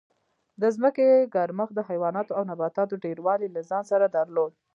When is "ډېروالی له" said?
3.05-3.61